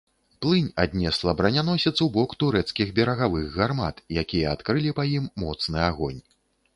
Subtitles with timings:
[0.43, 6.19] Плынь аднесла браняносец ў бок турэцкіх берагавых гармат, якія адкрылі па ім моцны агонь.